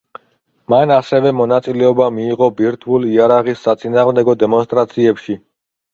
[0.73, 5.37] მან ასევე მონაწილეობა მიიღო ბირთვული იარაღის საწინააღმდეგო დემონსტრაციებში.